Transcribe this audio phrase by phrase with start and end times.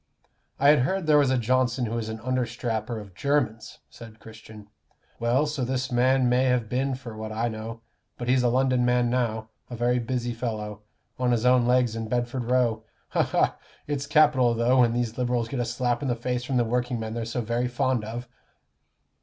[0.59, 4.67] "I had heard there was a Johnson who was an understrapper of Jermyn's," said Christian.
[5.19, 7.81] "Well, so this man may have been for what I know.
[8.17, 10.81] But he's a London man now a very busy fellow
[11.19, 12.83] on his own legs in Bedford Row.
[13.09, 13.57] Ha, ha!
[13.85, 17.13] it's capital, though, when these Liberals get a slap in the face from the workingmen
[17.13, 18.27] they're so very fond of."